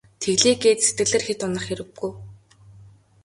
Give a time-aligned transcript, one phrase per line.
[0.21, 2.11] Тэглээ гээд сэтгэлээр хэт унах хэрэггүй.